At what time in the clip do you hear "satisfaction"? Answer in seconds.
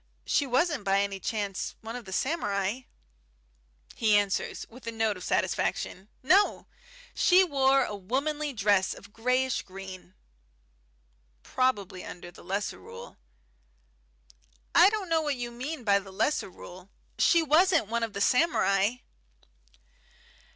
5.23-6.09